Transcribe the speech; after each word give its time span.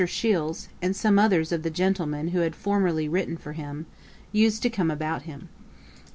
Shiels, 0.07 0.67
and 0.81 0.95
some 0.95 1.19
others 1.19 1.51
of 1.51 1.61
the 1.61 1.69
gentlemen 1.69 2.29
who 2.29 2.39
had 2.39 2.55
formerly 2.55 3.07
written 3.07 3.37
for 3.37 3.53
him, 3.53 3.85
used 4.31 4.63
to 4.63 4.69
come 4.71 4.89
about 4.89 5.21
him. 5.29 5.49